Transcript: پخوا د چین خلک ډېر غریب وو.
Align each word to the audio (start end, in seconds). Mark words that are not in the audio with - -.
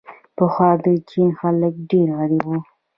پخوا 0.37 0.69
د 0.83 0.85
چین 1.09 1.29
خلک 1.39 1.73
ډېر 1.89 2.07
غریب 2.19 2.43
وو. 2.47 2.57